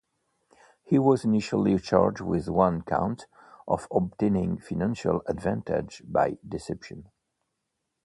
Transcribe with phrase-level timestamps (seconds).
[0.81, 3.27] He was initially charged with one count
[3.67, 7.11] of obtaining financial advantage by deception.